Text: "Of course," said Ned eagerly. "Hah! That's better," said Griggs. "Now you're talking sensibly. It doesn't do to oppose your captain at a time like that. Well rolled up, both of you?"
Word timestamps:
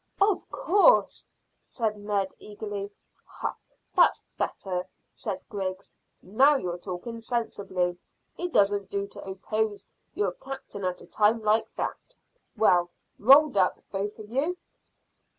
"Of 0.19 0.49
course," 0.49 1.27
said 1.63 1.95
Ned 1.95 2.33
eagerly. 2.39 2.89
"Hah! 3.23 3.55
That's 3.93 4.23
better," 4.35 4.87
said 5.11 5.41
Griggs. 5.47 5.93
"Now 6.23 6.55
you're 6.55 6.79
talking 6.79 7.19
sensibly. 7.19 7.99
It 8.35 8.51
doesn't 8.51 8.89
do 8.89 9.05
to 9.05 9.23
oppose 9.23 9.87
your 10.15 10.31
captain 10.31 10.85
at 10.85 11.01
a 11.01 11.05
time 11.05 11.43
like 11.43 11.71
that. 11.75 12.15
Well 12.57 12.89
rolled 13.19 13.57
up, 13.57 13.79
both 13.91 14.17
of 14.17 14.31
you?" 14.31 14.57